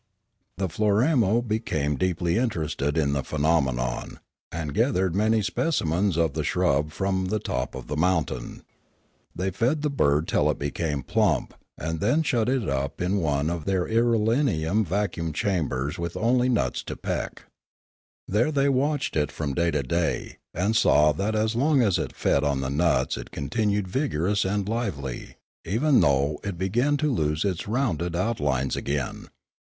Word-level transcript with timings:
The 0.57 0.67
Floramo 0.67 1.47
became 1.47 1.95
deeply 1.95 2.35
interested 2.35 2.97
in 2.97 3.13
the 3.13 3.21
phe 3.23 3.37
nomenon, 3.37 4.17
and 4.51 4.73
gathered 4.73 5.13
many 5.13 5.43
specimens 5.43 6.17
of 6.17 6.33
the 6.33 6.43
shrub 6.43 6.91
from 6.91 7.25
the 7.25 7.37
top 7.37 7.75
of 7.75 7.85
the 7.85 7.95
mountain. 7.95 8.63
They 9.35 9.51
fed 9.51 9.83
the 9.83 9.91
bitd 9.91 10.25
till 10.25 10.49
it 10.49 10.57
became 10.57 11.03
plump, 11.03 11.53
and 11.77 11.99
then 11.99 12.23
shut 12.23 12.49
it 12.49 12.67
up 12.67 12.99
in 12.99 13.17
one 13.17 13.51
of 13.51 13.65
their 13.65 13.85
irelium 13.85 14.83
vacuum 14.83 15.33
chambers 15.33 15.99
with 15.99 16.17
only 16.17 16.47
the 16.47 16.55
nuts 16.55 16.81
to 16.85 16.95
peck. 16.95 17.43
There 18.27 18.51
they 18.51 18.69
watched 18.69 19.15
it 19.15 19.31
from 19.31 19.53
day 19.53 19.69
to 19.69 19.83
day, 19.83 20.37
and 20.51 20.75
saw 20.75 21.11
that 21.11 21.35
as 21.35 21.55
long 21.55 21.83
as 21.83 21.99
it 21.99 22.15
fed 22.15 22.43
on 22.43 22.61
the 22.61 22.71
nuts 22.71 23.17
it 23.17 23.29
continued 23.29 23.87
vigorous 23.87 24.45
and 24.45 24.67
lively, 24.67 25.35
even 25.63 25.99
though 25.99 26.39
it 26.43 26.57
began 26.57 26.97
to 26.97 27.11
lose 27.13 27.45
its 27.45 27.67
rounded 27.67 28.15
out 28.15 28.39
lines 28.39 28.75
again. 28.75 29.27